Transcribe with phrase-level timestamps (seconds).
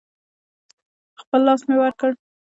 [1.13, 2.11] په خپل لاس مې ورکړ.